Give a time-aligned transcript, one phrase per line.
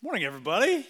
[0.00, 0.86] Morning, everybody.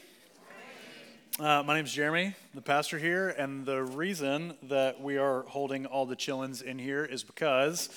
[1.40, 5.86] Uh, my name is Jeremy, the pastor here, and the reason that we are holding
[5.86, 7.88] all the chillins in here is because,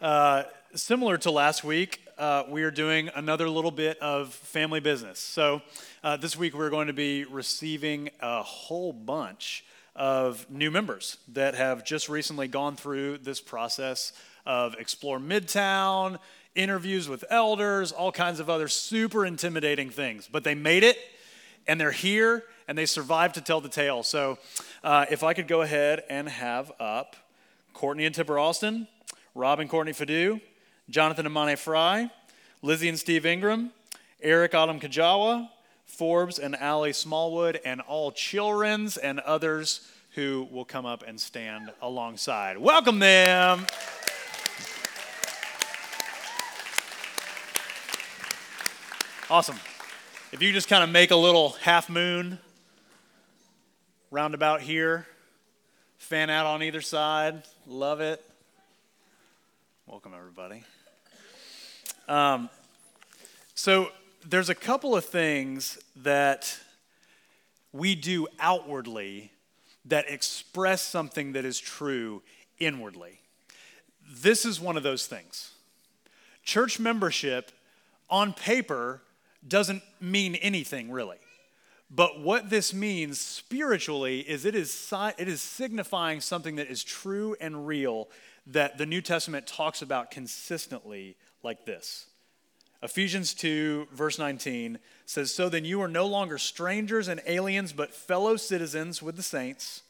[0.00, 5.18] uh, similar to last week, uh, we are doing another little bit of family business.
[5.18, 5.60] So,
[6.04, 9.64] uh, this week we're going to be receiving a whole bunch
[9.96, 14.12] of new members that have just recently gone through this process
[14.46, 16.20] of Explore Midtown,
[16.54, 20.28] interviews with elders, all kinds of other super intimidating things.
[20.30, 20.98] But they made it,
[21.66, 24.02] and they're here, and they survived to tell the tale.
[24.02, 24.38] So
[24.82, 27.16] uh, if I could go ahead and have up
[27.72, 28.86] Courtney and Tipper Austin,
[29.34, 30.40] Rob and Courtney Fadu,
[30.88, 32.10] Jonathan and Fry,
[32.62, 33.70] Lizzie and Steve Ingram,
[34.22, 35.48] Eric Autumn Kajawa,
[35.86, 41.70] Forbes and Allie Smallwood, and all children's and others who will come up and stand
[41.82, 42.56] alongside.
[42.58, 43.66] Welcome them.
[49.30, 49.58] Awesome.
[50.32, 52.38] If you just kind of make a little half moon
[54.10, 55.06] roundabout here,
[55.96, 58.22] fan out on either side, love it.
[59.86, 60.62] Welcome, everybody.
[62.06, 62.50] Um,
[63.54, 63.88] so,
[64.26, 66.58] there's a couple of things that
[67.72, 69.32] we do outwardly
[69.86, 72.22] that express something that is true
[72.58, 73.20] inwardly.
[74.06, 75.52] This is one of those things.
[76.42, 77.52] Church membership
[78.10, 79.00] on paper
[79.46, 81.18] doesn't mean anything really.
[81.90, 87.36] But what this means spiritually is it is, it is signifying something that is true
[87.40, 88.08] and real
[88.46, 92.06] that the New Testament talks about consistently, like this.
[92.82, 97.94] Ephesians 2, verse 19 says, So then you are no longer strangers and aliens, but
[97.94, 99.82] fellow citizens with the saints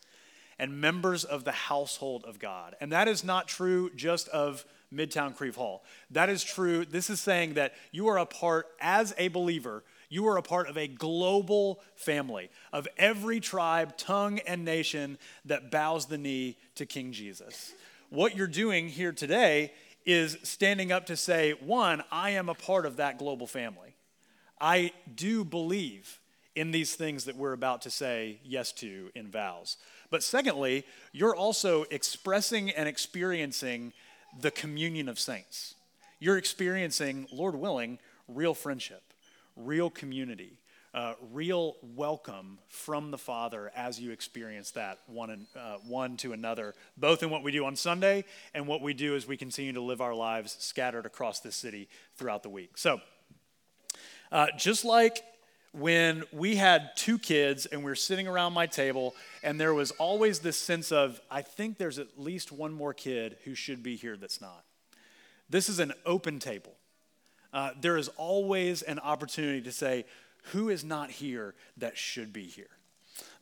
[0.59, 2.77] and members of the household of God.
[2.81, 4.65] And that is not true just of
[4.95, 5.85] Midtown Crieve Hall.
[6.11, 6.85] That is true.
[6.85, 10.69] This is saying that you are a part, as a believer, you are a part
[10.69, 16.87] of a global family of every tribe, tongue, and nation that bows the knee to
[16.87, 17.73] King Jesus.
[18.11, 19.73] What you're doing here today
[20.07, 23.97] is standing up to say, one, I am a part of that global family.
[24.61, 26.21] I do believe
[26.55, 29.77] in these things that we're about to say yes to in vows.
[30.11, 33.93] But secondly, you're also expressing and experiencing
[34.41, 35.75] the communion of saints.
[36.19, 39.03] You're experiencing, Lord willing, real friendship,
[39.57, 40.59] real community,
[40.95, 46.75] uh, real welcome from the Father as you experience that one, uh, one to another,
[46.97, 48.25] both in what we do on Sunday
[48.55, 51.89] and what we do as we continue to live our lives scattered across this city
[52.17, 52.79] throughout the week.
[52.79, 53.01] So,
[54.31, 55.25] uh, just like
[55.75, 59.91] when we had two kids and we were sitting around my table, and there was
[59.93, 63.97] always this sense of, I think there's at least one more kid who should be
[63.97, 64.65] here that's not.
[65.51, 66.75] This is an open table.
[67.53, 70.05] Uh, there is always an opportunity to say,
[70.53, 72.67] who is not here that should be here?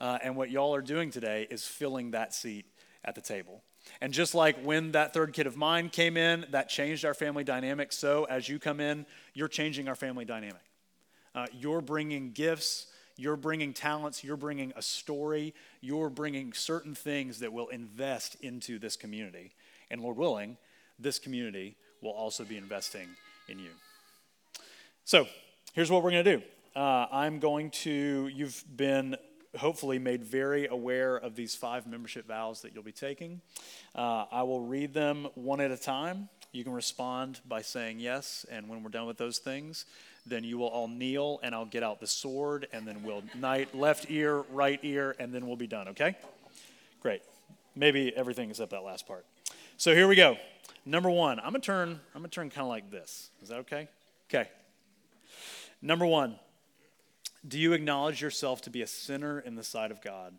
[0.00, 2.64] Uh, and what y'all are doing today is filling that seat
[3.04, 3.62] at the table.
[4.00, 7.44] And just like when that third kid of mine came in, that changed our family
[7.44, 7.92] dynamic.
[7.92, 10.62] So as you come in, you're changing our family dynamic.
[11.34, 17.40] Uh, you're bringing gifts, you're bringing talents, you're bringing a story, you're bringing certain things
[17.40, 19.52] that will invest into this community.
[19.90, 20.56] And Lord willing,
[20.98, 23.08] this community will also be investing
[23.48, 23.70] in you.
[25.04, 25.26] So,
[25.72, 26.42] here's what we're going to do.
[26.74, 29.16] Uh, I'm going to, you've been
[29.56, 33.40] hopefully made very aware of these five membership vows that you'll be taking.
[33.94, 36.28] Uh, I will read them one at a time.
[36.52, 39.86] You can respond by saying yes, and when we're done with those things,
[40.26, 43.74] then you will all kneel and I'll get out the sword and then we'll knight
[43.74, 46.16] left ear, right ear, and then we'll be done, okay?
[47.00, 47.22] Great.
[47.74, 49.24] Maybe everything except that last part.
[49.76, 50.36] So here we go.
[50.84, 53.30] Number one, I'm gonna turn, I'm gonna turn kind of like this.
[53.42, 53.88] Is that okay?
[54.28, 54.48] Okay.
[55.80, 56.36] Number one,
[57.46, 60.34] do you acknowledge yourself to be a sinner in the sight of God,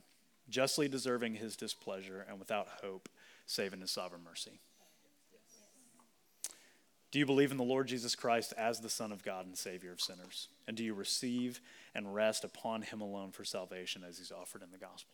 [0.49, 3.09] justly deserving his displeasure and without hope,
[3.45, 4.59] save in his sovereign mercy?
[7.13, 9.91] Do you believe in the Lord Jesus Christ as the Son of God and Savior
[9.91, 10.47] of sinners?
[10.67, 11.61] And do you receive
[11.93, 15.13] and rest upon Him alone for salvation as He's offered in the gospel?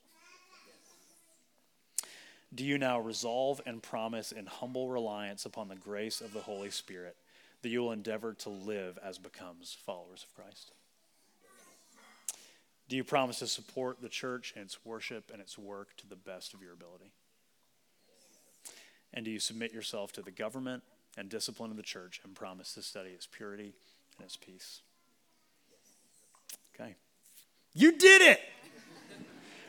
[2.56, 6.70] Do you now resolve and promise in humble reliance upon the grace of the Holy
[6.70, 7.18] Spirit
[7.64, 10.72] that you will endeavor to live as becomes followers of Christ?
[12.88, 16.16] Do you promise to support the church and its worship and its work to the
[16.16, 17.12] best of your ability?
[19.14, 20.84] And do you submit yourself to the government
[21.18, 23.74] and discipline of the church and promise to study its purity
[24.18, 24.82] and its peace.
[26.74, 26.96] Okay.
[27.74, 28.40] You did it!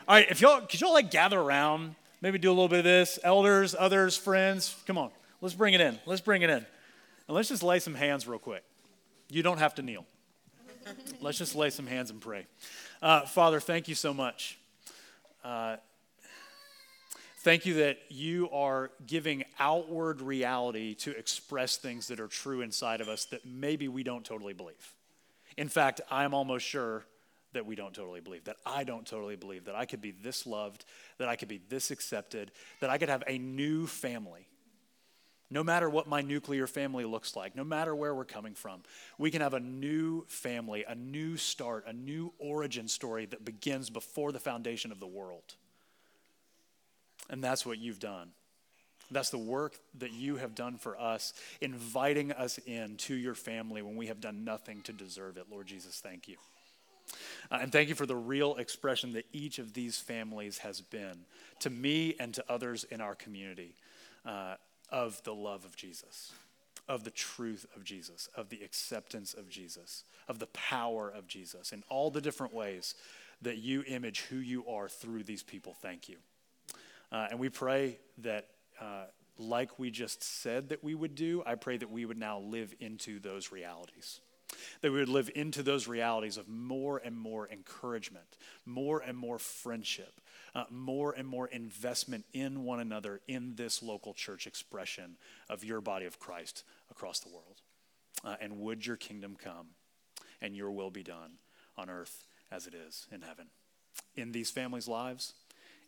[0.08, 2.84] All right, if y'all, could y'all like gather around, maybe do a little bit of
[2.84, 3.18] this?
[3.22, 5.10] Elders, others, friends, come on.
[5.40, 5.98] Let's bring it in.
[6.06, 6.56] Let's bring it in.
[7.28, 8.64] And let's just lay some hands real quick.
[9.28, 10.04] You don't have to kneel.
[11.20, 12.46] Let's just lay some hands and pray.
[13.00, 14.58] Uh, Father, thank you so much.
[15.44, 15.76] Uh,
[17.40, 23.00] thank you that you are giving outward reality to express things that are true inside
[23.00, 24.94] of us that maybe we don't totally believe.
[25.56, 27.04] In fact, I'm almost sure
[27.52, 30.46] that we don't totally believe, that I don't totally believe, that I could be this
[30.46, 30.84] loved,
[31.18, 34.46] that I could be this accepted, that I could have a new family.
[35.52, 38.82] No matter what my nuclear family looks like, no matter where we're coming from,
[39.18, 43.90] we can have a new family, a new start, a new origin story that begins
[43.90, 45.56] before the foundation of the world.
[47.30, 48.32] And that's what you've done.
[49.10, 53.82] That's the work that you have done for us, inviting us in to your family
[53.82, 55.46] when we have done nothing to deserve it.
[55.50, 56.36] Lord Jesus, thank you.
[57.50, 61.24] Uh, and thank you for the real expression that each of these families has been
[61.58, 63.74] to me and to others in our community
[64.24, 64.54] uh,
[64.90, 66.32] of the love of Jesus,
[66.88, 71.72] of the truth of Jesus, of the acceptance of Jesus, of the power of Jesus,
[71.72, 72.94] in all the different ways
[73.42, 75.74] that you image who you are through these people.
[75.74, 76.16] Thank you.
[77.12, 78.48] Uh, and we pray that,
[78.80, 79.04] uh,
[79.38, 82.74] like we just said that we would do, I pray that we would now live
[82.78, 84.20] into those realities.
[84.82, 88.36] That we would live into those realities of more and more encouragement,
[88.66, 90.20] more and more friendship,
[90.54, 95.16] uh, more and more investment in one another in this local church expression
[95.48, 97.62] of your body of Christ across the world.
[98.24, 99.68] Uh, and would your kingdom come
[100.42, 101.32] and your will be done
[101.76, 103.46] on earth as it is in heaven.
[104.14, 105.34] In these families' lives,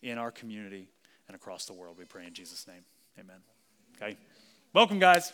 [0.03, 0.89] in our community,
[1.33, 2.85] and across the world, we pray in Jesus' name.
[3.19, 3.39] Amen.
[3.97, 4.19] Okay?
[4.75, 5.33] Welcome, guys.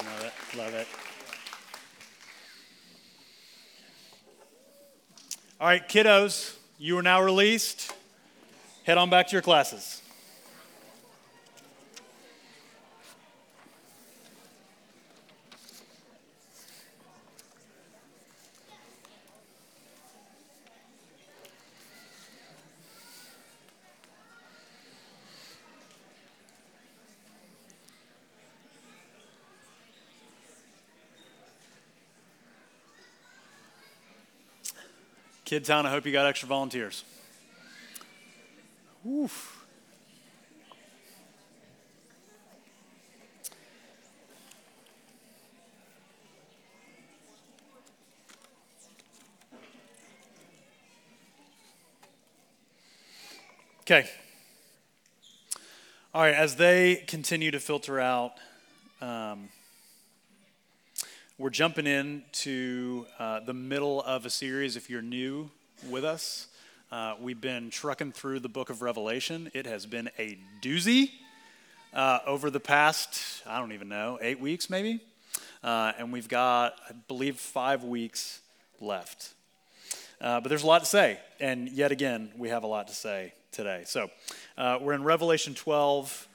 [0.00, 0.58] Love it.
[0.58, 0.88] Love it.
[5.60, 7.92] All right, kiddos, you are now released.
[8.82, 10.02] Head on back to your classes.
[35.44, 37.04] Kid Town, I hope you got extra volunteers.
[39.06, 39.66] Oof.
[53.82, 54.08] Okay.
[56.14, 58.32] All right, as they continue to filter out,
[59.02, 59.50] um,
[61.36, 64.76] we're jumping into uh, the middle of a series.
[64.76, 65.50] If you're new
[65.90, 66.46] with us,
[66.92, 69.50] uh, we've been trucking through the book of Revelation.
[69.52, 71.10] It has been a doozy
[71.92, 75.00] uh, over the past, I don't even know, eight weeks maybe.
[75.64, 78.40] Uh, and we've got, I believe, five weeks
[78.80, 79.34] left.
[80.20, 81.18] Uh, but there's a lot to say.
[81.40, 83.82] And yet again, we have a lot to say today.
[83.86, 84.08] So
[84.56, 86.28] uh, we're in Revelation 12.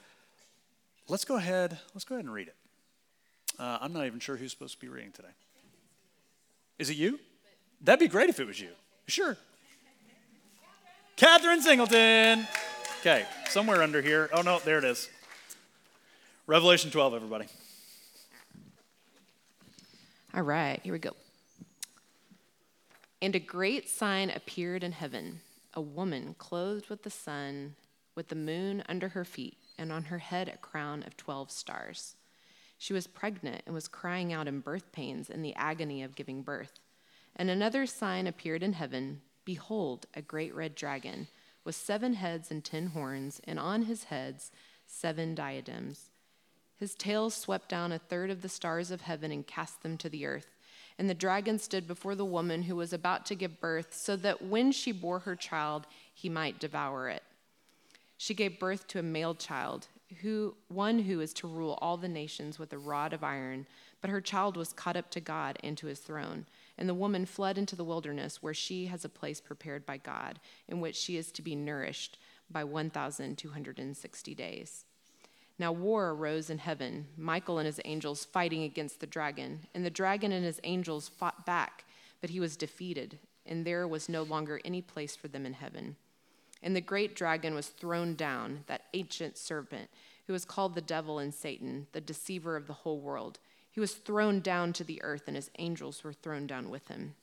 [1.08, 1.78] Let's go ahead.
[1.94, 2.54] Let's go ahead and read it.
[3.60, 5.28] Uh, I'm not even sure who's supposed to be reading today.
[6.78, 7.20] Is it you?
[7.82, 8.70] That'd be great if it was you.
[9.06, 9.36] Sure.
[11.16, 12.48] Catherine Singleton.
[13.00, 14.30] Okay, somewhere under here.
[14.32, 15.10] Oh, no, there it is.
[16.46, 17.46] Revelation 12, everybody.
[20.32, 21.10] All right, here we go.
[23.20, 25.40] And a great sign appeared in heaven
[25.74, 27.76] a woman clothed with the sun,
[28.14, 32.16] with the moon under her feet, and on her head a crown of 12 stars.
[32.80, 36.40] She was pregnant and was crying out in birth pains in the agony of giving
[36.40, 36.80] birth.
[37.36, 41.28] And another sign appeared in heaven Behold, a great red dragon,
[41.62, 44.50] with seven heads and ten horns, and on his heads
[44.86, 46.08] seven diadems.
[46.74, 50.08] His tail swept down a third of the stars of heaven and cast them to
[50.08, 50.56] the earth.
[50.98, 54.40] And the dragon stood before the woman who was about to give birth, so that
[54.40, 57.24] when she bore her child, he might devour it.
[58.16, 59.88] She gave birth to a male child
[60.22, 63.66] who one who is to rule all the nations with a rod of iron
[64.00, 66.46] but her child was caught up to god and to his throne.
[66.78, 70.40] And the woman fled into the wilderness where she has a place prepared by god
[70.68, 72.18] in which she is to be nourished
[72.50, 74.84] by 1260 days.
[75.58, 79.90] Now war arose in heaven michael and his angels fighting against the dragon and the
[79.90, 81.84] dragon and his angels fought back
[82.20, 85.96] but he was defeated and there was no longer any place for them in heaven
[86.62, 89.88] and the great dragon was thrown down, that ancient serpent,
[90.26, 93.38] who was called the devil and Satan, the deceiver of the whole world.
[93.70, 97.14] He was thrown down to the earth, and his angels were thrown down with him.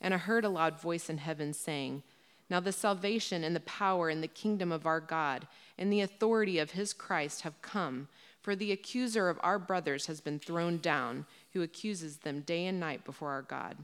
[0.00, 2.02] And I heard a loud voice in heaven saying,
[2.48, 5.46] Now the salvation and the power and the kingdom of our God
[5.78, 8.08] and the authority of his Christ have come,
[8.40, 12.80] For the accuser of our brothers has been thrown down, who accuses them day and
[12.80, 13.76] night before our God.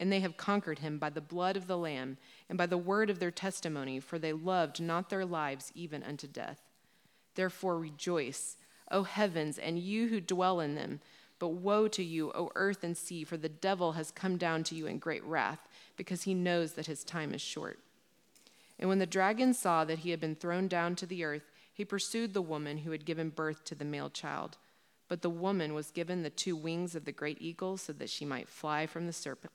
[0.00, 3.10] And they have conquered him by the blood of the Lamb and by the word
[3.10, 6.60] of their testimony, for they loved not their lives even unto death.
[7.34, 8.56] Therefore rejoice,
[8.90, 11.00] O heavens, and you who dwell in them.
[11.38, 14.74] But woe to you, O earth and sea, for the devil has come down to
[14.74, 17.78] you in great wrath, because he knows that his time is short.
[18.78, 21.84] And when the dragon saw that he had been thrown down to the earth, he
[21.84, 24.56] pursued the woman who had given birth to the male child.
[25.08, 28.24] But the woman was given the two wings of the great eagle so that she
[28.24, 29.52] might fly from the serpent,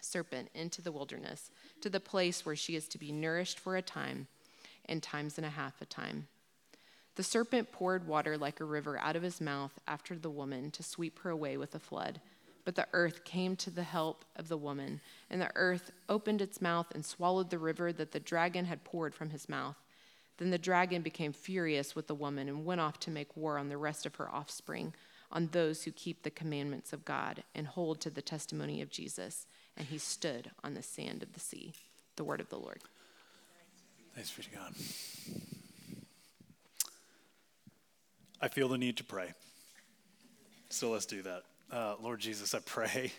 [0.00, 1.50] serpent into the wilderness,
[1.80, 4.26] to the place where she is to be nourished for a time,
[4.86, 6.28] and times and a half a time.
[7.16, 10.82] The serpent poured water like a river out of his mouth after the woman to
[10.82, 12.20] sweep her away with a flood.
[12.64, 15.00] But the earth came to the help of the woman,
[15.30, 19.14] and the earth opened its mouth and swallowed the river that the dragon had poured
[19.14, 19.76] from his mouth.
[20.36, 23.68] Then the dragon became furious with the woman and went off to make war on
[23.70, 24.92] the rest of her offspring,
[25.32, 29.46] on those who keep the commandments of God and hold to the testimony of Jesus.
[29.76, 31.74] And he stood on the sand of the sea.
[32.16, 32.80] The word of the Lord.
[34.14, 34.74] Thanks be to God.
[38.40, 39.32] I feel the need to pray.
[40.70, 41.42] So let's do that.
[41.70, 43.12] Uh, Lord Jesus, I pray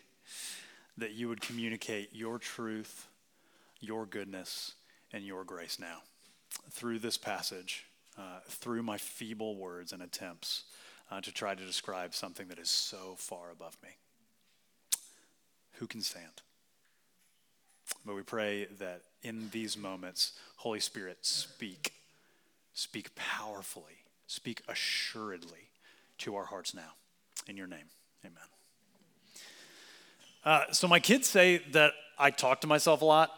[0.97, 3.07] that you would communicate your truth,
[3.79, 4.73] your goodness,
[5.13, 5.99] and your grace now
[6.71, 7.85] through this passage,
[8.17, 10.63] uh, through my feeble words and attempts
[11.11, 13.89] uh, to try to describe something that is so far above me.
[15.73, 16.41] Who can stand?
[18.07, 21.91] But we pray that in these moments, Holy Spirit, speak.
[22.73, 24.05] Speak powerfully.
[24.27, 25.71] Speak assuredly
[26.19, 26.93] to our hearts now.
[27.47, 27.89] In your name,
[28.23, 28.37] amen.
[30.45, 33.29] Uh, so, my kids say that I talk to myself a lot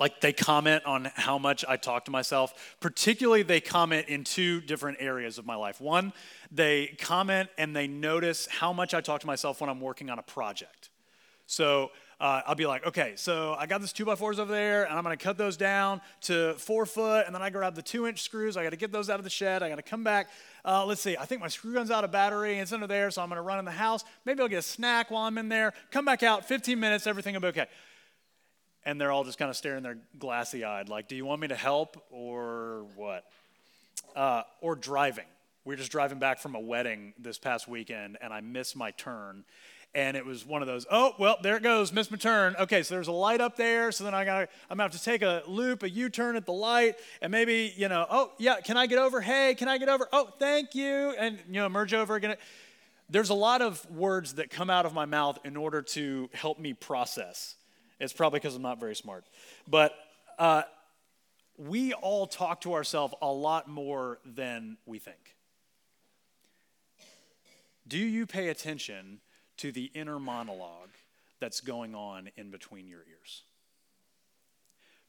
[0.00, 2.76] like they comment on how much I talk to myself.
[2.80, 5.80] Particularly, they comment in two different areas of my life.
[5.80, 6.12] One,
[6.50, 10.18] they comment and they notice how much I talk to myself when I'm working on
[10.18, 10.90] a project.
[11.46, 11.90] So
[12.22, 14.94] uh, I'll be like, okay, so I got this two by fours over there, and
[14.94, 18.22] I'm gonna cut those down to four foot, and then I grab the two inch
[18.22, 18.56] screws.
[18.56, 19.62] I gotta get those out of the shed.
[19.62, 20.30] I gotta come back.
[20.64, 23.20] Uh, let's see, I think my screw gun's out of battery, it's under there, so
[23.22, 24.04] I'm gonna run in the house.
[24.24, 25.72] Maybe I'll get a snack while I'm in there.
[25.90, 27.66] Come back out, 15 minutes, everything will be okay
[28.84, 31.48] and they're all just kind of staring there glassy eyed, like, do you want me
[31.48, 33.24] to help or what?
[34.16, 35.24] Uh, or driving.
[35.64, 38.90] We are just driving back from a wedding this past weekend, and I missed my
[38.92, 39.44] turn.
[39.94, 42.56] And it was one of those, oh, well, there it goes, missed my turn.
[42.58, 45.02] Okay, so there's a light up there, so then I got I'm gonna have to
[45.02, 48.78] take a loop, a U-turn at the light, and maybe, you know, oh, yeah, can
[48.78, 49.20] I get over?
[49.20, 50.08] Hey, can I get over?
[50.10, 51.14] Oh, thank you.
[51.18, 52.36] And, you know, merge over again.
[53.10, 56.58] There's a lot of words that come out of my mouth in order to help
[56.58, 57.56] me process
[58.02, 59.24] it's probably because I'm not very smart.
[59.68, 59.94] But
[60.36, 60.62] uh,
[61.56, 65.36] we all talk to ourselves a lot more than we think.
[67.86, 69.20] Do you pay attention
[69.62, 70.90] to the inner monologue
[71.38, 73.42] that's going on in between your ears?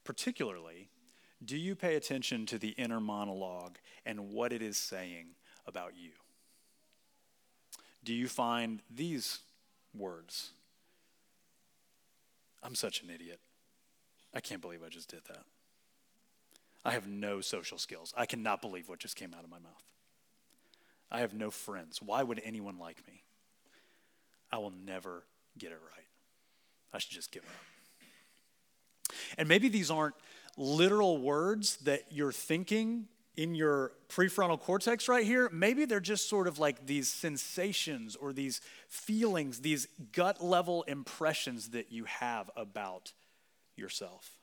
[0.04, 0.90] Particularly,
[1.44, 5.30] do you pay attention to the inner monologue and what it is saying
[5.66, 6.12] about you?
[8.04, 9.40] Do you find these
[9.96, 10.52] words
[12.62, 13.40] I'm such an idiot.
[14.34, 15.44] I can't believe I just did that.
[16.86, 18.14] I have no social skills.
[18.16, 19.84] I cannot believe what just came out of my mouth.
[21.12, 22.02] I have no friends.
[22.02, 23.23] Why would anyone like me?
[24.54, 25.24] I will never
[25.58, 26.06] get it right.
[26.94, 29.16] I should just give up.
[29.36, 30.14] And maybe these aren't
[30.58, 36.48] literal words that you're thinking in your prefrontal cortex right here, maybe they're just sort
[36.48, 43.12] of like these sensations or these feelings, these gut level impressions that you have about
[43.76, 44.34] yourself.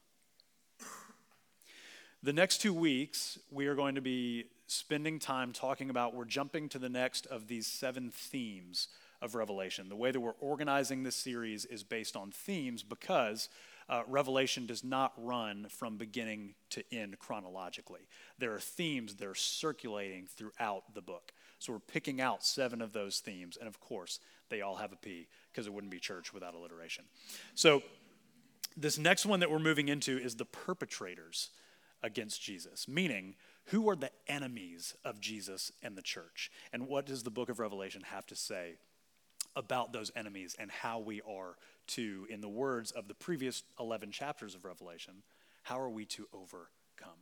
[2.25, 6.69] The next two weeks, we are going to be spending time talking about, we're jumping
[6.71, 8.89] to the next of these seven themes
[9.23, 9.89] of Revelation.
[9.89, 13.49] The way that we're organizing this series is based on themes because
[13.89, 18.09] uh, Revelation does not run from beginning to end chronologically.
[18.39, 21.33] There are themes that are circulating throughout the book.
[21.59, 24.97] So we're picking out seven of those themes, and of course, they all have a
[24.97, 27.05] P because it wouldn't be church without alliteration.
[27.55, 27.83] So
[28.77, 31.51] this next one that we're moving into is the perpetrators
[32.03, 33.35] against Jesus, meaning
[33.67, 36.51] who are the enemies of Jesus and the church?
[36.73, 38.77] And what does the book of Revelation have to say
[39.57, 41.57] about those enemies and how we are
[41.89, 45.23] to, in the words of the previous 11 chapters of Revelation,
[45.63, 47.19] how are we to overcome?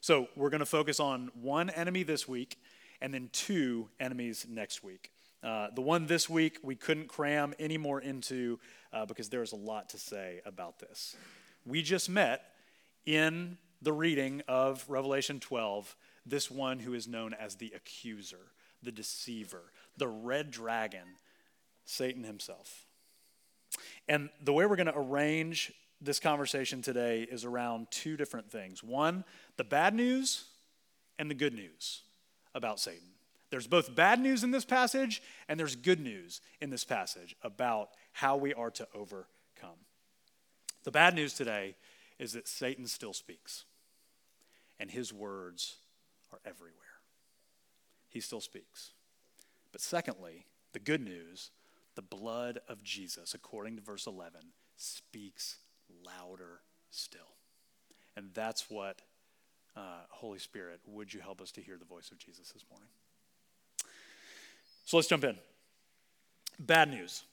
[0.00, 2.58] So we're going to focus on one enemy this week
[3.00, 5.10] and then two enemies next week.
[5.42, 8.58] Uh, the one this week we couldn't cram any more into
[8.92, 11.16] uh, because there's a lot to say about this.
[11.64, 12.42] We just met
[13.06, 15.94] in the reading of Revelation 12
[16.26, 18.52] this one who is known as the accuser,
[18.82, 19.62] the deceiver,
[19.98, 21.16] the red dragon,
[21.84, 22.86] Satan himself.
[24.08, 28.82] And the way we're going to arrange this conversation today is around two different things
[28.82, 29.24] one,
[29.56, 30.44] the bad news,
[31.18, 32.02] and the good news
[32.54, 33.08] about Satan.
[33.50, 37.90] There's both bad news in this passage, and there's good news in this passage about
[38.12, 39.78] how we are to overcome.
[40.84, 41.74] The bad news today
[42.18, 43.64] is that Satan still speaks,
[44.78, 45.76] and his words
[46.32, 46.74] are everywhere.
[48.08, 48.90] He still speaks.
[49.72, 51.50] But secondly, the good news,
[51.94, 54.40] the blood of Jesus, according to verse 11,
[54.76, 55.58] speaks
[56.04, 56.60] louder
[56.90, 57.36] still.
[58.16, 59.02] And that's what,
[59.76, 62.88] uh, Holy Spirit, would you help us to hear the voice of Jesus this morning?
[64.84, 65.36] So let's jump in.
[66.58, 67.24] Bad news.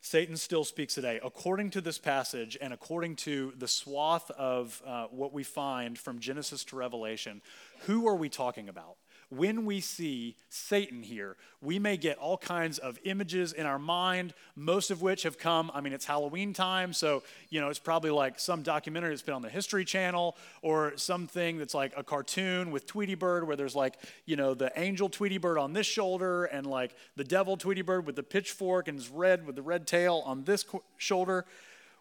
[0.00, 1.18] Satan still speaks today.
[1.24, 6.18] According to this passage and according to the swath of uh, what we find from
[6.18, 7.40] Genesis to Revelation,
[7.86, 8.96] who are we talking about?
[9.36, 14.34] When we see Satan here, we may get all kinds of images in our mind,
[14.56, 15.70] most of which have come.
[15.74, 19.34] I mean, it's Halloween time, so, you know, it's probably like some documentary that's been
[19.34, 23.74] on the History Channel or something that's like a cartoon with Tweety Bird where there's
[23.74, 27.82] like, you know, the angel Tweety Bird on this shoulder and like the devil Tweety
[27.82, 30.64] Bird with the pitchfork and his red with the red tail on this
[30.96, 31.44] shoulder.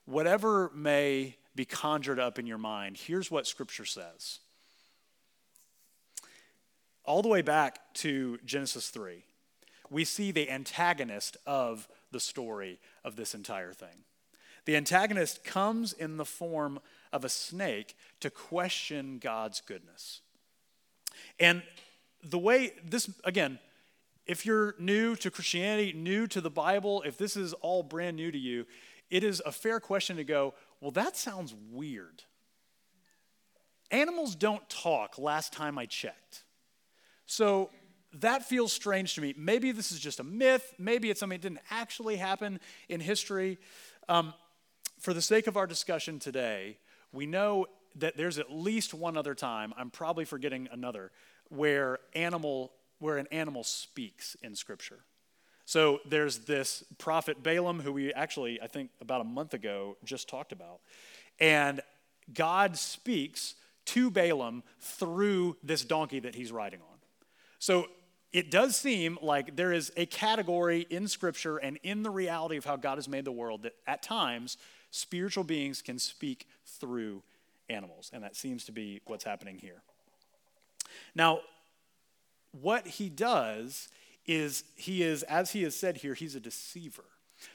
[0.06, 4.40] Whatever may be conjured up in your mind, here's what Scripture says
[7.06, 9.24] all the way back to Genesis 3,
[9.90, 14.06] we see the antagonist of the story of this entire thing.
[14.66, 16.80] The antagonist comes in the form
[17.12, 20.22] of a snake to question God's goodness.
[21.40, 21.64] And
[22.24, 23.60] the way this, again,
[24.26, 28.32] if you're new to Christianity, new to the Bible, if this is all brand new
[28.32, 28.66] to you,
[29.10, 32.24] it is a fair question to go, well, that sounds weird.
[33.92, 36.44] Animals don't talk last time I checked.
[37.34, 37.72] So
[38.20, 39.34] that feels strange to me.
[39.36, 40.72] Maybe this is just a myth.
[40.78, 42.60] Maybe it's something that didn't actually happen
[42.90, 43.58] in history.
[44.08, 44.36] Um,
[45.00, 46.78] for the sake of our discussion today,
[47.12, 51.12] we know that there's at least one other time, I'm probably forgetting another,
[51.50, 55.00] where animal where an animal speaks in scripture.
[55.66, 60.30] So there's this prophet Balaam who we actually I think about a month ago just
[60.30, 60.82] talked about.
[61.40, 61.82] And
[62.32, 63.56] God speaks
[63.86, 66.93] to Balaam through this donkey that he's riding on.
[67.64, 67.88] So
[68.34, 72.66] it does seem like there is a category in Scripture and in the reality of
[72.66, 74.58] how God has made the world that at times
[74.92, 77.24] spiritual beings can speak through
[77.70, 78.12] animals.
[78.12, 79.82] And that seems to be what's happening here.
[81.16, 81.40] Now,
[82.52, 83.88] what he does
[84.26, 87.06] is he is, as he has said here, he's a deceiver.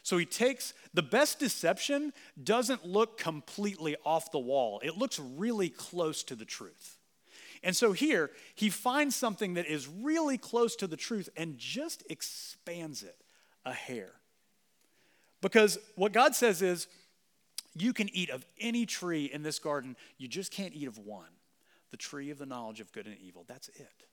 [0.02, 5.68] So he takes the best deception doesn't look completely off the wall, it looks really
[5.68, 6.97] close to the truth.
[7.62, 12.02] And so here, he finds something that is really close to the truth and just
[12.08, 13.16] expands it
[13.64, 14.12] a hair.
[15.40, 16.88] Because what God says is,
[17.74, 21.28] you can eat of any tree in this garden, you just can't eat of one
[21.90, 23.44] the tree of the knowledge of good and evil.
[23.48, 24.04] That's it.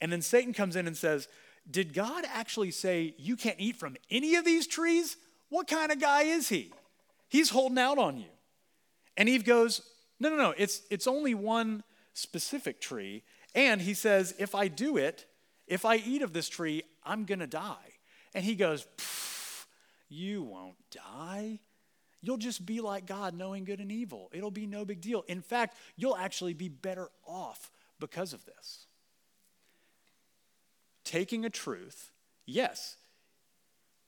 [0.00, 1.28] And then Satan comes in and says,
[1.70, 5.16] Did God actually say you can't eat from any of these trees?
[5.48, 6.70] What kind of guy is he?
[7.28, 8.28] He's holding out on you.
[9.16, 9.82] And Eve goes,
[10.18, 11.82] No, no, no, it's, it's only one
[12.14, 13.22] specific tree.
[13.54, 15.26] And he says, If I do it,
[15.66, 17.98] if I eat of this tree, I'm going to die.
[18.34, 18.86] And he goes,
[20.08, 21.60] You won't die.
[22.22, 24.30] You'll just be like God, knowing good and evil.
[24.32, 25.24] It'll be no big deal.
[25.26, 28.86] In fact, you'll actually be better off because of this.
[31.02, 32.12] Taking a truth,
[32.44, 32.96] yes,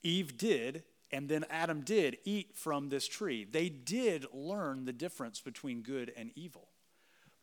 [0.03, 3.45] Eve did, and then Adam did eat from this tree.
[3.45, 6.69] They did learn the difference between good and evil.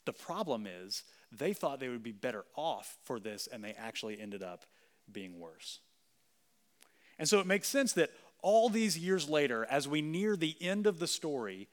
[0.05, 4.19] The problem is they thought they would be better off for this, and they actually
[4.19, 4.65] ended up
[5.11, 5.79] being worse.
[7.17, 10.87] And so it makes sense that all these years later, as we near the end
[10.87, 11.67] of the story,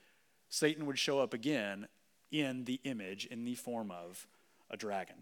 [0.48, 1.86] Satan would show up again
[2.32, 4.26] in the image, in the form of
[4.70, 5.16] a dragon.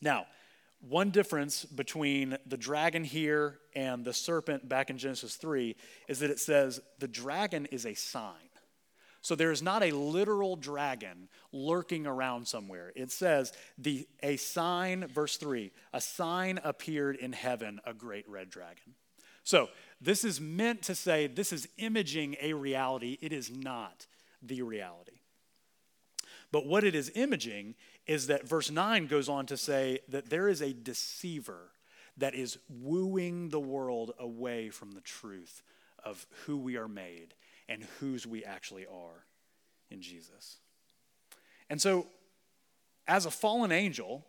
[0.00, 0.26] Now,
[0.80, 5.76] one difference between the dragon here and the serpent back in Genesis 3
[6.08, 8.34] is that it says the dragon is a sign.
[9.22, 12.92] So there is not a literal dragon lurking around somewhere.
[12.96, 18.50] It says, the, a sign, verse 3, a sign appeared in heaven, a great red
[18.50, 18.96] dragon.
[19.44, 19.68] So
[20.00, 23.16] this is meant to say this is imaging a reality.
[23.20, 24.06] It is not
[24.42, 25.20] the reality.
[26.50, 30.48] But what it is imaging is that verse 9 goes on to say that there
[30.48, 31.70] is a deceiver
[32.16, 35.62] that is wooing the world away from the truth
[36.04, 37.34] of who we are made
[37.72, 39.24] and whose we actually are
[39.90, 40.58] in Jesus.
[41.70, 42.06] And so
[43.08, 44.26] as a fallen angel,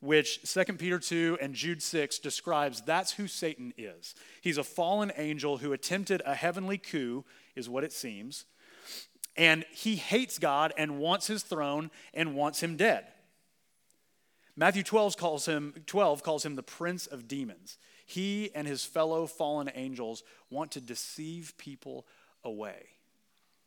[0.00, 4.16] which 2 Peter 2 and Jude 6 describes, that's who Satan is.
[4.40, 8.46] He's a fallen angel who attempted a heavenly coup, is what it seems.
[9.36, 13.06] And he hates God and wants his throne and wants him dead.
[14.56, 17.78] Matthew 12 calls him, 12 calls him the prince of demons.
[18.04, 22.06] He and his fellow fallen angels want to deceive people
[22.44, 22.86] away.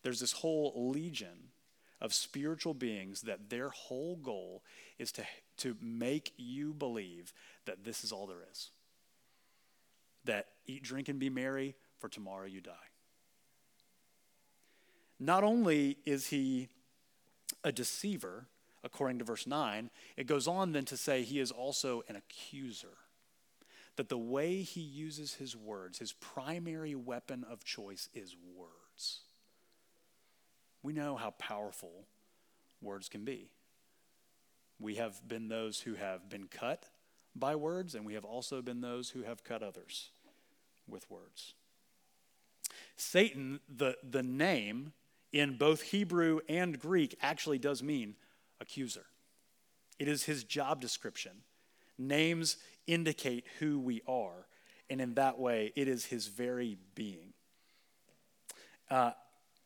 [0.03, 1.51] There's this whole legion
[2.01, 4.63] of spiritual beings that their whole goal
[4.99, 5.23] is to,
[5.57, 7.33] to make you believe
[7.65, 8.69] that this is all there is.
[10.25, 12.73] That eat, drink, and be merry, for tomorrow you die.
[15.19, 16.67] Not only is he
[17.63, 18.47] a deceiver,
[18.83, 22.97] according to verse 9, it goes on then to say he is also an accuser.
[23.95, 29.21] That the way he uses his words, his primary weapon of choice is words.
[30.83, 32.05] We know how powerful
[32.81, 33.49] words can be.
[34.79, 36.89] We have been those who have been cut
[37.35, 40.09] by words, and we have also been those who have cut others
[40.87, 41.53] with words.
[42.97, 44.93] Satan, the, the name
[45.31, 48.15] in both Hebrew and Greek, actually does mean
[48.61, 49.05] accuser.
[49.99, 51.31] It is his job description.
[51.97, 54.47] Names indicate who we are,
[54.89, 57.33] and in that way, it is his very being.
[58.89, 59.11] Uh,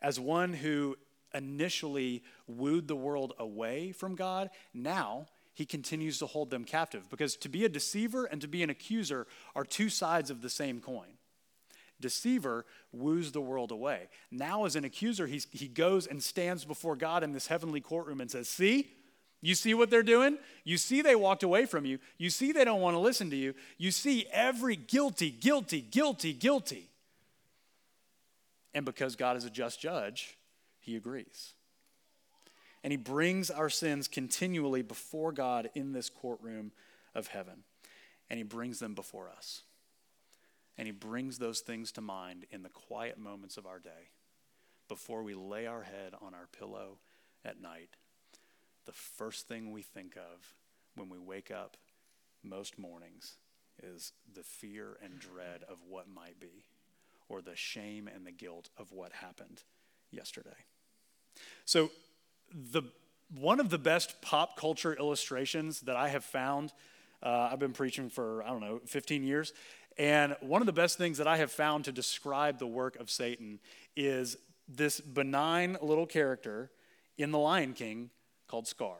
[0.02, 0.96] as one who
[1.34, 7.10] initially wooed the world away from God, now he continues to hold them captive.
[7.10, 10.50] Because to be a deceiver and to be an accuser are two sides of the
[10.50, 11.18] same coin.
[12.00, 14.08] Deceiver woos the world away.
[14.32, 18.32] Now, as an accuser, he goes and stands before God in this heavenly courtroom and
[18.32, 18.90] says, See,
[19.42, 20.38] you see what they're doing?
[20.64, 22.00] You see they walked away from you.
[22.18, 23.54] You see they don't want to listen to you.
[23.78, 26.90] You see every guilty, guilty, guilty, guilty.
[28.74, 30.38] And because God is a just judge,
[30.80, 31.54] he agrees.
[32.84, 36.72] And he brings our sins continually before God in this courtroom
[37.16, 37.64] of heaven.
[38.30, 39.64] And he brings them before us.
[40.78, 44.12] And he brings those things to mind in the quiet moments of our day
[44.88, 47.00] before we lay our head on our pillow
[47.44, 47.90] at night.
[48.90, 50.56] The first thing we think of
[50.96, 51.78] when we wake up
[52.42, 53.38] most mornings
[53.84, 56.66] is the fear and dread of what might be,
[57.28, 59.62] or the shame and the guilt of what happened
[60.10, 60.66] yesterday.
[61.66, 61.92] So,
[62.52, 62.82] the,
[63.40, 66.74] one of the best pop culture illustrations that I have found,
[67.22, 69.54] uh, I've been preaching for, I don't know, 15 years,
[70.00, 73.12] and one of the best things that I have found to describe the work of
[73.12, 73.60] Satan
[73.96, 74.36] is
[74.68, 76.72] this benign little character
[77.20, 78.10] in The Lion King
[78.50, 78.98] called Scar.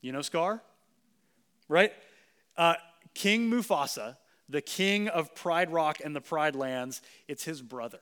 [0.00, 0.62] You know Scar?
[1.68, 1.92] Right?
[2.56, 2.74] Uh,
[3.14, 4.16] king Mufasa,
[4.48, 8.00] the king of Pride Rock and the Pride Lands, it's his brother.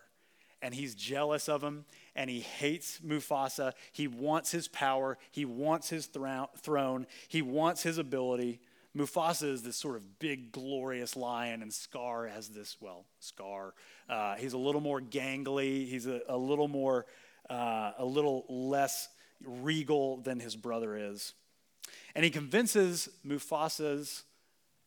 [0.62, 1.84] And he's jealous of him
[2.14, 3.72] and he hates Mufasa.
[3.92, 8.60] He wants his power, he wants his throne, he wants his ability.
[8.96, 13.74] Mufasa is this sort of big, glorious lion, and Scar has this, well, Scar.
[14.08, 17.04] Uh, he's a little more gangly, he's a, a little more,
[17.50, 19.08] uh, a little less
[19.44, 21.34] regal than his brother is.
[22.14, 24.24] And he convinces Mufasa's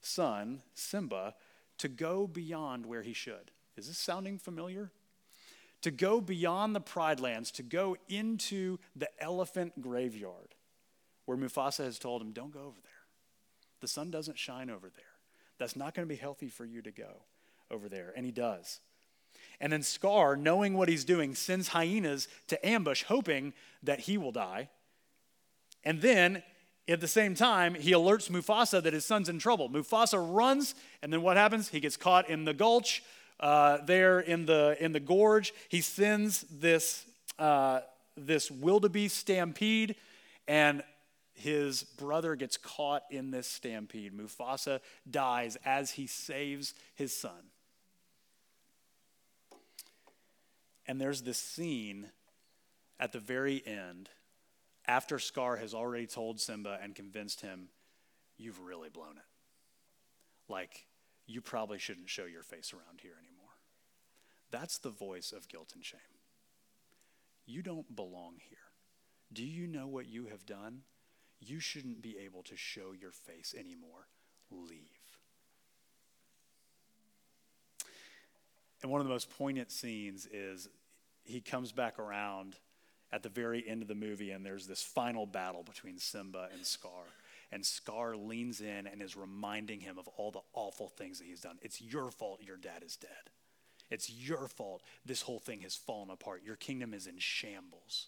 [0.02, 1.36] son, Simba,
[1.78, 3.52] to go beyond where he should.
[3.78, 4.92] Is this sounding familiar?
[5.82, 10.56] to go beyond the Pride Lands, to go into the elephant graveyard,
[11.26, 12.92] where Mufasa has told him, Don't go over there.
[13.82, 15.06] The sun doesn't shine over there.
[15.58, 17.24] That's not going to be healthy for you to go
[17.72, 18.14] over there.
[18.16, 18.80] And he does.
[19.62, 24.32] And then Scar, knowing what he's doing, sends hyenas to ambush, hoping that he will
[24.32, 24.70] die.
[25.84, 26.44] And then
[26.88, 29.70] at the same time, he alerts Mufasa that his son's in trouble.
[29.70, 31.70] Mufasa runs, and then what happens?
[31.70, 33.04] He gets caught in the gulch
[33.40, 35.54] uh, there in the, in the gorge.
[35.70, 37.06] He sends this,
[37.38, 37.82] uh,
[38.18, 39.96] this wildebeest stampede,
[40.48, 40.84] and
[41.34, 44.14] his brother gets caught in this stampede.
[44.14, 47.52] Mufasa dies as he saves his son.
[50.90, 52.08] And there's this scene
[53.00, 54.10] at the very end
[54.88, 57.70] after Scar has already told Simba and convinced him,
[58.38, 60.52] You've really blown it.
[60.52, 60.88] Like,
[61.28, 63.52] you probably shouldn't show your face around here anymore.
[64.50, 66.00] That's the voice of guilt and shame.
[67.46, 68.58] You don't belong here.
[69.32, 70.80] Do you know what you have done?
[71.40, 74.08] You shouldn't be able to show your face anymore.
[74.50, 74.90] Leave.
[78.82, 80.70] And one of the most poignant scenes is
[81.30, 82.56] he comes back around
[83.12, 86.66] at the very end of the movie, and there's this final battle between Simba and
[86.66, 87.04] Scar.
[87.52, 91.42] And Scar leans in and is reminding him of all the awful things that he's
[91.42, 91.58] done.
[91.62, 93.32] It's your fault your dad is dead.
[93.90, 94.84] It's your fault.
[95.04, 96.44] This whole thing has fallen apart.
[96.46, 98.08] Your kingdom is in shambles.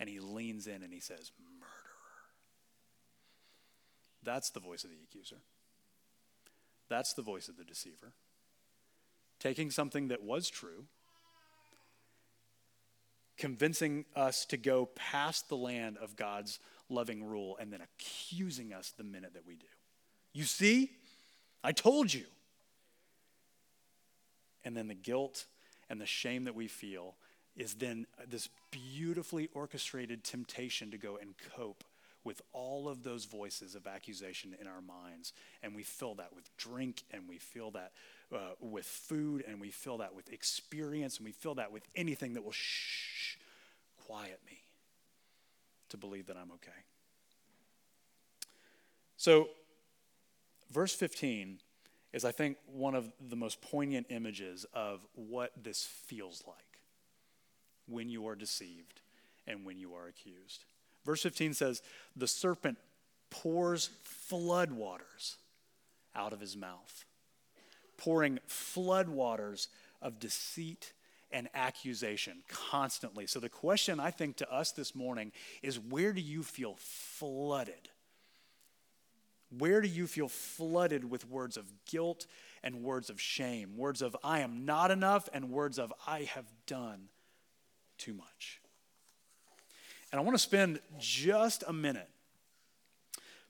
[0.00, 1.68] And he leans in and he says, Murderer.
[4.22, 5.42] That's the voice of the accuser.
[6.88, 8.14] That's the voice of the deceiver.
[9.38, 10.86] Taking something that was true,
[13.38, 16.58] convincing us to go past the land of God's
[16.90, 19.66] loving rule, and then accusing us the minute that we do.
[20.32, 20.90] You see,
[21.62, 22.24] I told you.
[24.64, 25.46] And then the guilt
[25.88, 27.14] and the shame that we feel
[27.56, 31.84] is then this beautifully orchestrated temptation to go and cope
[32.24, 35.32] with all of those voices of accusation in our minds.
[35.62, 37.92] And we fill that with drink, and we fill that
[38.34, 42.34] uh, with food, and we fill that with experience, and we fill that with anything
[42.34, 43.36] that will shh,
[44.06, 44.60] quiet me
[45.88, 46.70] to believe that I'm okay.
[49.16, 49.48] So,
[50.70, 51.58] verse 15
[52.12, 56.56] is, I think, one of the most poignant images of what this feels like
[57.86, 59.00] when you are deceived
[59.46, 60.64] and when you are accused.
[61.04, 61.82] Verse 15 says,
[62.16, 62.78] The serpent
[63.30, 63.90] pours
[64.30, 65.36] floodwaters
[66.14, 67.04] out of his mouth,
[67.96, 69.68] pouring floodwaters
[70.02, 70.92] of deceit
[71.30, 73.26] and accusation constantly.
[73.26, 75.32] So, the question I think to us this morning
[75.62, 77.90] is where do you feel flooded?
[79.56, 82.26] Where do you feel flooded with words of guilt
[82.62, 86.46] and words of shame, words of I am not enough, and words of I have
[86.66, 87.08] done
[87.96, 88.60] too much?
[90.12, 92.08] And I want to spend just a minute,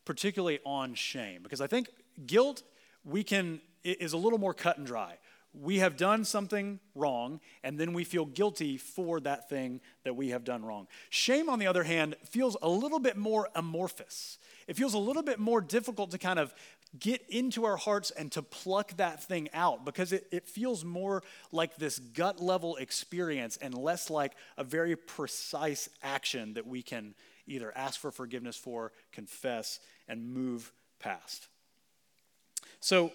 [0.05, 1.89] particularly on shame, because I think
[2.27, 2.63] guilt
[3.05, 5.19] we can is a little more cut and dry.
[5.55, 10.29] We have done something wrong, and then we feel guilty for that thing that we
[10.29, 10.89] have done wrong.
[11.09, 14.39] Shame, on the other hand, feels a little bit more amorphous.
[14.67, 16.53] It feels a little bit more difficult to kind of
[16.99, 21.23] get into our hearts and to pluck that thing out because it, it feels more
[21.53, 27.15] like this gut level experience and less like a very precise action that we can
[27.47, 31.49] either ask for forgiveness for, confess, and move past.
[32.81, 33.13] So,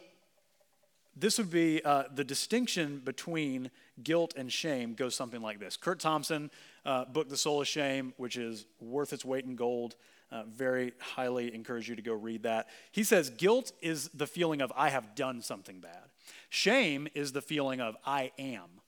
[1.15, 3.69] this would be uh, the distinction between
[4.01, 5.77] guilt and shame goes something like this.
[5.77, 6.49] Kurt Thompson,
[6.85, 9.95] uh, book The Soul of Shame, which is worth its weight in gold.
[10.33, 12.67] Uh, very highly encourage you to go read that.
[12.91, 16.09] He says guilt is the feeling of I have done something bad.
[16.49, 18.81] Shame is the feeling of I am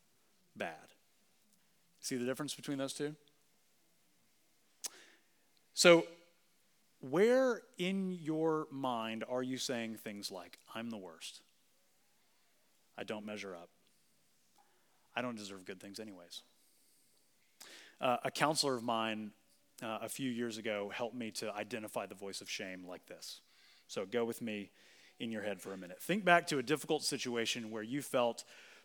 [0.55, 0.73] bad.
[1.99, 3.15] See the difference between those two?
[5.75, 6.07] So,
[6.99, 11.41] where in your mind are you saying things like, I'm the worst?
[12.97, 13.69] I don't measure up.
[15.15, 16.41] I don't deserve good things, anyways.
[18.01, 19.29] Uh, a counselor of mine
[19.83, 23.41] uh, a few years ago helped me to identify the voice of shame like this.
[23.87, 24.71] So go with me
[25.19, 26.01] in your head for a minute.
[26.01, 28.43] Think back to a difficult situation where you felt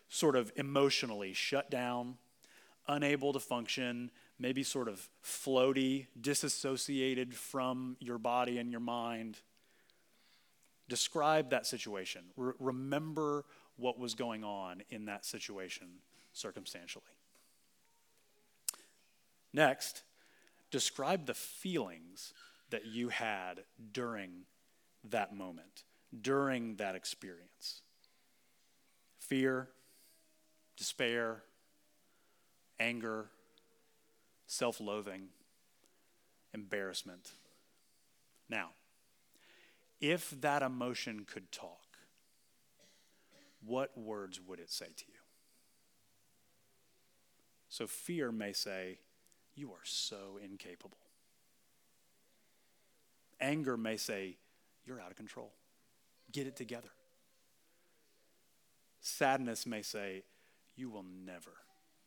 [0.09, 2.17] sort of emotionally shut down,
[2.87, 9.39] unable to function, maybe sort of floaty, disassociated from your body and your mind.
[10.89, 12.23] Describe that situation.
[12.35, 13.45] Re- remember
[13.77, 15.87] what was going on in that situation
[16.33, 17.05] circumstantially.
[19.53, 20.03] Next,
[20.71, 22.33] Describe the feelings
[22.69, 24.45] that you had during
[25.03, 25.83] that moment,
[26.21, 27.81] during that experience
[29.19, 29.69] fear,
[30.75, 31.43] despair,
[32.79, 33.27] anger,
[34.45, 35.29] self loathing,
[36.53, 37.31] embarrassment.
[38.49, 38.71] Now,
[40.01, 41.97] if that emotion could talk,
[43.63, 45.19] what words would it say to you?
[47.69, 48.97] So, fear may say,
[49.61, 50.97] you are so incapable.
[53.39, 54.37] Anger may say,
[54.85, 55.53] You're out of control.
[56.31, 56.89] Get it together.
[59.01, 60.23] Sadness may say,
[60.75, 61.51] You will never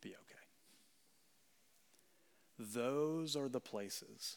[0.03, 0.21] be okay.
[2.59, 4.37] Those are the places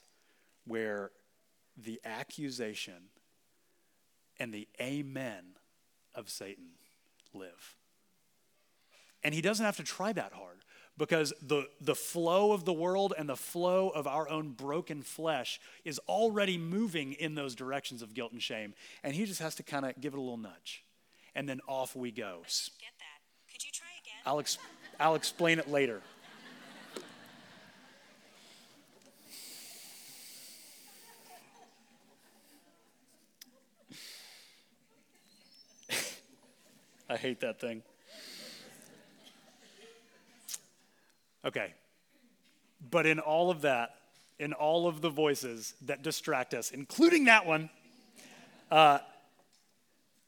[0.66, 1.12] where
[1.76, 3.10] the accusation
[4.40, 5.56] and the amen
[6.14, 6.70] of Satan
[7.34, 7.76] live.
[9.24, 10.64] And he doesn't have to try that hard
[10.98, 15.60] because the, the flow of the world and the flow of our own broken flesh
[15.86, 18.74] is already moving in those directions of guilt and shame.
[19.04, 20.84] And he just has to kind of give it a little nudge.
[21.36, 22.40] And then off we go.
[22.42, 23.22] Get that.
[23.52, 24.16] Could you try again?
[24.26, 24.58] I'll, ex-
[25.00, 26.02] I'll explain it later.
[37.10, 37.84] I hate that thing.
[41.48, 41.74] Okay.
[42.92, 43.96] But in all of that,
[44.38, 47.70] in all of the voices that distract us, including that one,
[48.70, 49.00] uh,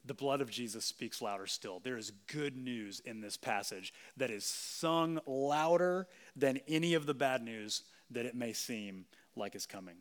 [0.06, 1.78] the blood of Jesus speaks louder still.
[1.84, 7.14] There is good news in this passage that is sung louder than any of the
[7.14, 9.04] bad news that it may seem
[9.36, 9.96] like is coming.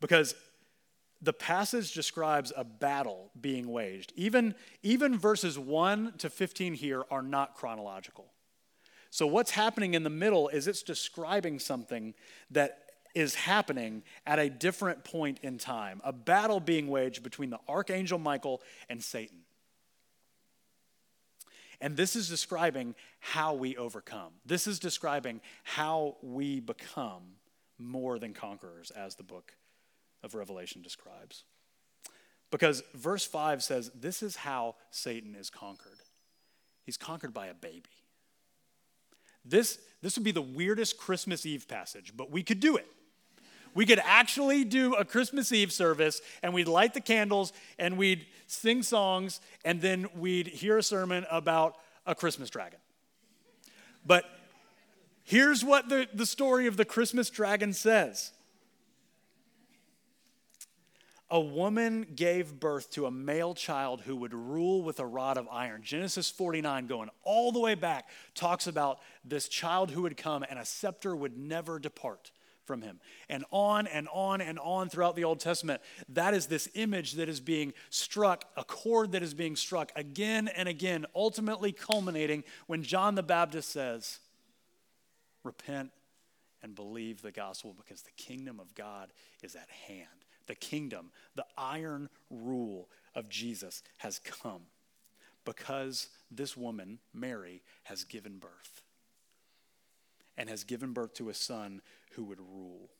[0.00, 0.34] Because
[1.22, 4.12] the passage describes a battle being waged.
[4.14, 8.26] Even, even verses 1 to 15 here are not chronological.
[9.10, 12.14] So, what's happening in the middle is it's describing something
[12.50, 12.78] that
[13.14, 18.18] is happening at a different point in time a battle being waged between the archangel
[18.18, 19.38] Michael and Satan.
[21.80, 24.32] And this is describing how we overcome.
[24.44, 27.22] This is describing how we become
[27.78, 29.52] more than conquerors, as the book
[30.24, 31.44] of Revelation describes.
[32.50, 36.00] Because verse 5 says, This is how Satan is conquered.
[36.84, 37.84] He's conquered by a baby.
[39.44, 42.86] This, this would be the weirdest Christmas Eve passage, but we could do it.
[43.74, 48.26] We could actually do a Christmas Eve service and we'd light the candles and we'd
[48.46, 52.80] sing songs and then we'd hear a sermon about a Christmas dragon.
[54.04, 54.24] But
[55.22, 58.32] here's what the, the story of the Christmas dragon says
[61.30, 65.46] a woman gave birth to a male child who would rule with a rod of
[65.50, 65.82] iron.
[65.82, 70.58] Genesis 49, going all the way back, talks about this child who would come and
[70.58, 72.30] a scepter would never depart
[72.64, 73.00] from him.
[73.28, 77.28] And on and on and on throughout the Old Testament, that is this image that
[77.28, 82.82] is being struck, a chord that is being struck again and again, ultimately culminating when
[82.82, 84.18] John the Baptist says,
[85.44, 85.90] Repent
[86.62, 89.12] and believe the gospel because the kingdom of God
[89.42, 90.08] is at hand
[90.48, 94.62] the kingdom, the iron rule of Jesus has come
[95.44, 98.82] because this woman, Mary, has given birth
[100.36, 101.80] and has given birth to a son
[102.12, 102.90] who would rule.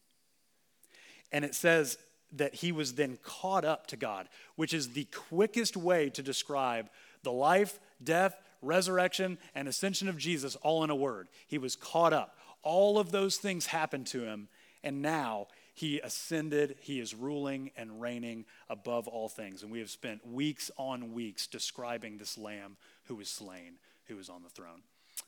[1.32, 1.98] And it says
[2.32, 6.88] that he was then caught up to God, which is the quickest way to describe
[7.22, 11.28] the life, death, resurrection, and ascension of Jesus all in a word.
[11.46, 12.36] He was caught up.
[12.62, 14.48] All of those things happened to him,
[14.82, 15.46] and now
[15.78, 19.62] he ascended, he is ruling and reigning above all things.
[19.62, 23.74] And we have spent weeks on weeks describing this lamb who was slain,
[24.06, 24.82] who was on the throne.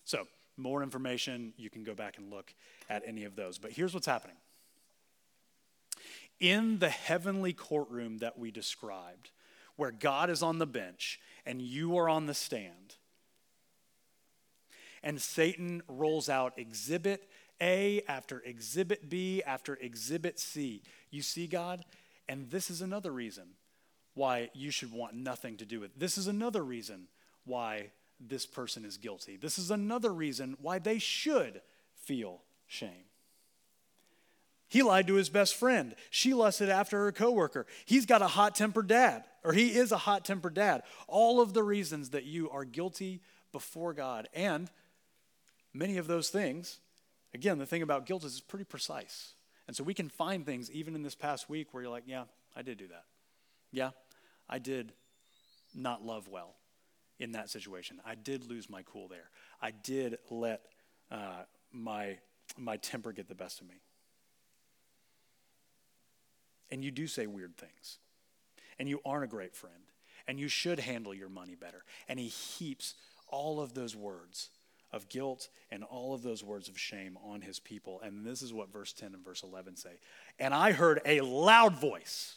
[0.05, 2.53] So, more information, you can go back and look
[2.89, 3.59] at any of those.
[3.59, 4.35] But here's what's happening
[6.41, 9.31] in the heavenly courtroom that we described,
[9.77, 12.97] where God is on the bench and you are on the stand,
[15.01, 17.30] and Satan rolls out exhibit
[17.61, 20.83] a after exhibit B after exhibit C.
[21.11, 21.85] You see, God?
[22.29, 23.44] And this is another reason
[24.14, 25.90] why you should want nothing to do with.
[25.96, 27.09] This is another reason
[27.44, 29.37] why this person is guilty.
[29.37, 31.61] This is another reason why they should
[31.94, 33.05] feel shame.
[34.68, 35.96] He lied to his best friend.
[36.11, 37.66] She lusted after her coworker.
[37.87, 40.83] He's got a hot-tempered dad, or he is a hot-tempered dad.
[41.09, 43.20] All of the reasons that you are guilty
[43.51, 44.29] before God.
[44.33, 44.70] And
[45.75, 46.79] many of those things
[47.33, 49.35] Again, the thing about guilt is it's pretty precise.
[49.66, 52.25] And so we can find things even in this past week where you're like, yeah,
[52.57, 53.05] I did do that.
[53.71, 53.90] Yeah,
[54.49, 54.93] I did
[55.75, 56.57] not love well
[57.21, 58.01] in that situation.
[58.05, 59.31] I did lose my cool there.
[59.62, 60.62] I did let
[61.11, 62.19] uh, my,
[62.59, 63.77] my temper get the best of me.
[66.71, 67.99] And you do say weird things.
[68.79, 69.75] And you aren't a great friend.
[70.27, 71.85] And you should handle your money better.
[72.09, 72.95] And he heaps
[73.29, 74.51] all of those words
[74.92, 78.00] of guilt and all of those words of shame on his people.
[78.03, 79.98] And this is what verse 10 and verse 11 say.
[80.38, 82.37] And I heard a loud voice,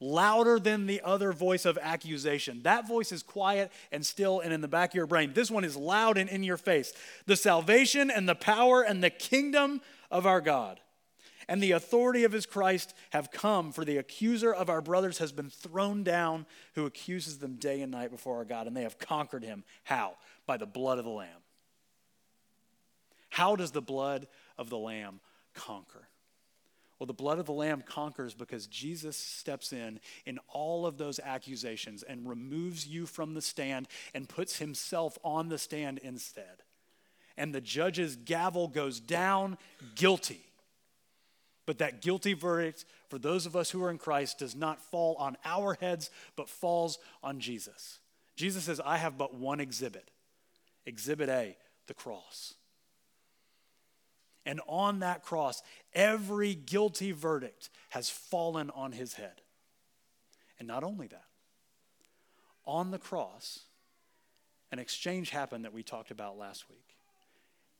[0.00, 2.62] louder than the other voice of accusation.
[2.62, 5.32] That voice is quiet and still and in the back of your brain.
[5.32, 6.92] This one is loud and in your face.
[7.26, 9.80] The salvation and the power and the kingdom
[10.10, 10.80] of our God
[11.50, 15.32] and the authority of his Christ have come, for the accuser of our brothers has
[15.32, 19.00] been thrown down, who accuses them day and night before our God, and they have
[19.00, 19.64] conquered him.
[19.82, 20.14] How?
[20.46, 21.39] By the blood of the Lamb
[23.30, 25.20] how does the blood of the Lamb
[25.54, 26.08] conquer?
[26.98, 31.18] Well, the blood of the Lamb conquers because Jesus steps in in all of those
[31.18, 36.62] accusations and removes you from the stand and puts himself on the stand instead.
[37.38, 39.56] And the judge's gavel goes down
[39.94, 40.44] guilty.
[41.64, 45.14] But that guilty verdict for those of us who are in Christ does not fall
[45.14, 47.98] on our heads, but falls on Jesus.
[48.36, 50.10] Jesus says, I have but one exhibit.
[50.84, 52.54] Exhibit A, the cross.
[54.46, 55.62] And on that cross,
[55.92, 59.42] every guilty verdict has fallen on his head.
[60.58, 61.26] And not only that,
[62.64, 63.60] on the cross,
[64.72, 66.96] an exchange happened that we talked about last week.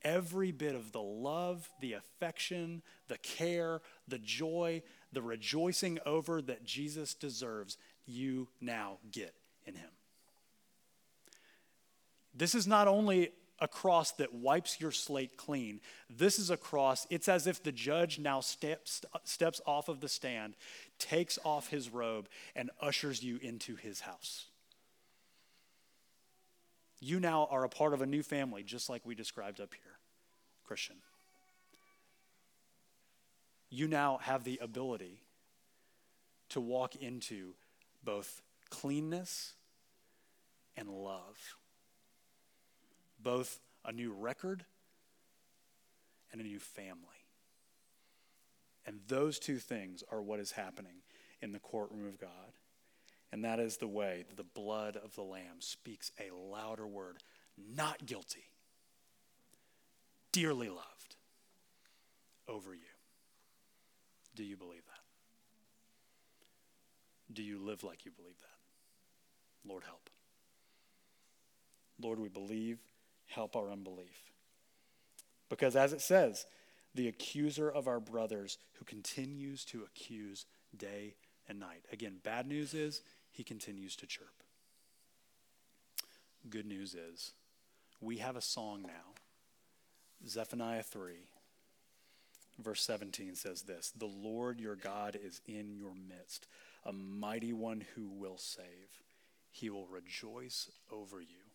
[0.03, 4.83] Every bit of the love, the affection, the care, the joy,
[5.13, 9.35] the rejoicing over that Jesus deserves, you now get
[9.67, 9.91] in him.
[12.35, 13.31] This is not only
[13.61, 15.81] a cross that wipes your slate clean.
[16.09, 20.09] This is a cross, it's as if the judge now steps, steps off of the
[20.09, 20.55] stand,
[20.99, 24.47] takes off his robe, and ushers you into his house.
[27.01, 29.99] You now are a part of a new family, just like we described up here,
[30.65, 30.97] Christian.
[33.71, 35.23] You now have the ability
[36.51, 37.55] to walk into
[38.03, 39.55] both cleanness
[40.77, 41.57] and love
[43.23, 44.64] both a new record
[46.33, 46.97] and a new family.
[48.87, 51.03] And those two things are what is happening
[51.41, 52.31] in the courtroom of God.
[53.33, 57.18] And that is the way that the blood of the Lamb speaks a louder word
[57.57, 58.45] not guilty,
[60.33, 61.16] dearly loved
[62.49, 62.81] over you.
[64.35, 64.95] Do you believe that?
[67.35, 69.68] Do you live like you believe that?
[69.68, 70.11] Lord, help.
[72.01, 72.79] Lord, we believe
[73.31, 74.33] help our unbelief.
[75.49, 76.47] Because as it says,
[76.95, 81.14] the accuser of our brothers who continues to accuse day
[81.49, 81.85] and night.
[81.93, 84.43] Again, bad news is he continues to chirp.
[86.49, 87.33] Good news is
[88.01, 89.14] we have a song now.
[90.26, 91.14] Zephaniah 3,
[92.59, 96.47] verse 17 says this The Lord your God is in your midst,
[96.85, 98.64] a mighty one who will save.
[99.53, 101.51] He will rejoice over you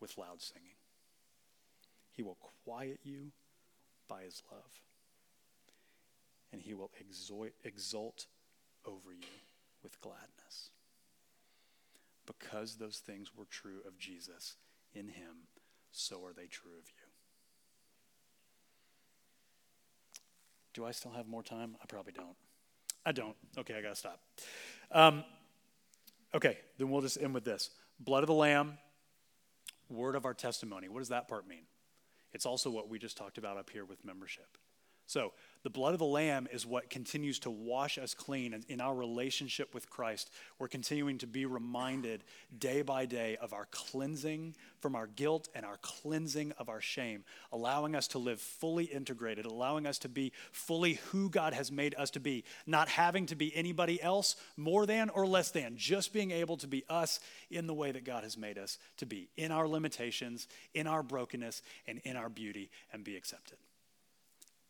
[0.00, 0.76] with loud singing.
[2.16, 3.32] He will quiet you
[4.08, 4.70] by his love.
[6.52, 6.90] And he will
[7.62, 8.26] exult,
[8.86, 9.26] over you
[9.82, 10.70] with gladness.
[12.24, 14.56] Because those things were true of Jesus
[14.94, 15.48] in him,
[15.92, 17.06] so are they true of you.
[20.72, 21.76] Do I still have more time?
[21.82, 22.36] I probably don't.
[23.04, 23.36] I don't.
[23.58, 24.20] Okay, I got to stop.
[24.90, 25.24] Um,
[26.34, 28.78] okay, then we'll just end with this blood of the Lamb,
[29.88, 30.88] word of our testimony.
[30.88, 31.64] What does that part mean?
[32.32, 34.58] It's also what we just talked about up here with membership.
[35.06, 35.32] So,
[35.66, 39.74] the blood of the Lamb is what continues to wash us clean in our relationship
[39.74, 40.30] with Christ.
[40.60, 42.22] We're continuing to be reminded
[42.56, 47.24] day by day of our cleansing from our guilt and our cleansing of our shame,
[47.50, 51.96] allowing us to live fully integrated, allowing us to be fully who God has made
[51.96, 56.12] us to be, not having to be anybody else more than or less than, just
[56.12, 57.18] being able to be us
[57.50, 61.02] in the way that God has made us to be, in our limitations, in our
[61.02, 63.58] brokenness, and in our beauty, and be accepted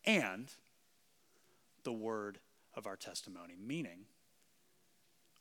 [0.07, 0.47] and
[1.87, 2.41] the word
[2.75, 4.01] of our testimony, meaning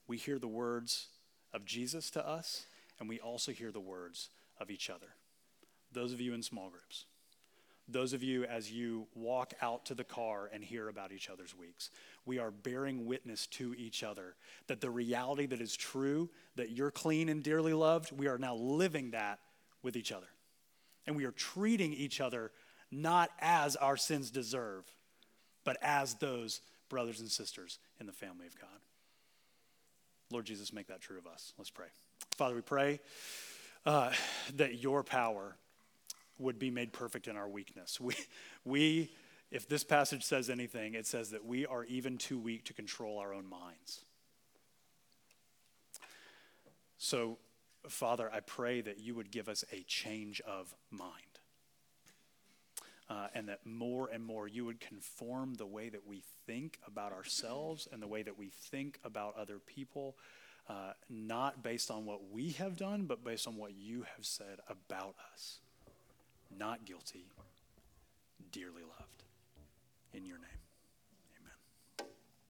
[0.07, 1.07] we hear the words
[1.51, 2.67] of Jesus to us,
[2.99, 4.29] and we also hear the words
[4.59, 5.07] of each other.
[5.91, 7.05] Those of you in small groups,
[7.87, 11.57] those of you as you walk out to the car and hear about each other's
[11.57, 11.89] weeks,
[12.27, 14.35] we are bearing witness to each other
[14.67, 18.53] that the reality that is true, that you're clean and dearly loved, we are now
[18.53, 19.39] living that
[19.81, 20.27] with each other.
[21.07, 22.51] And we are treating each other
[22.91, 24.85] not as our sins deserve,
[25.65, 28.69] but as those brothers and sisters in the family of God.
[30.31, 31.53] Lord Jesus, make that true of us.
[31.57, 31.87] Let's pray.
[32.37, 32.99] Father, we pray
[33.85, 34.11] uh,
[34.55, 35.55] that your power
[36.39, 37.99] would be made perfect in our weakness.
[38.05, 38.15] We,
[38.63, 39.11] we,
[39.51, 43.19] if this passage says anything, it says that we are even too weak to control
[43.19, 44.03] our own minds.
[46.97, 47.37] So,
[47.87, 51.24] Father, I pray that you would give us a change of mind
[53.09, 57.11] uh, and that more and more you would conform the way that we think about
[57.11, 60.15] ourselves and the way that we think about other people,
[60.67, 64.59] uh, not based on what we have done, but based on what you have said
[64.69, 65.59] about us.
[66.57, 67.27] Not guilty,
[68.51, 69.23] dearly loved.
[70.13, 70.64] In your name.